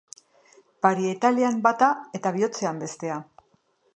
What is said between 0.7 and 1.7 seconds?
Parietalean